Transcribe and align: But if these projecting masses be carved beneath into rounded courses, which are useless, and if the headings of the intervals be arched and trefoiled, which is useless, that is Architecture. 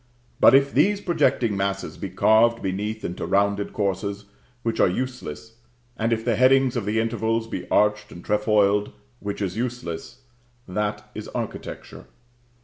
But 0.39 0.55
if 0.55 0.73
these 0.73 0.99
projecting 0.99 1.55
masses 1.55 1.95
be 1.95 2.09
carved 2.09 2.63
beneath 2.63 3.05
into 3.05 3.23
rounded 3.23 3.71
courses, 3.71 4.25
which 4.63 4.79
are 4.79 4.87
useless, 4.89 5.57
and 5.95 6.11
if 6.11 6.25
the 6.25 6.35
headings 6.35 6.75
of 6.75 6.85
the 6.85 6.99
intervals 6.99 7.45
be 7.45 7.69
arched 7.69 8.11
and 8.11 8.25
trefoiled, 8.25 8.93
which 9.19 9.43
is 9.43 9.55
useless, 9.57 10.21
that 10.67 11.07
is 11.13 11.27
Architecture. 11.35 12.05